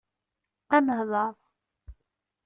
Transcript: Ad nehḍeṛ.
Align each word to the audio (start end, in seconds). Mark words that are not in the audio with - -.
Ad 0.75 0.83
nehḍeṛ. 0.85 1.33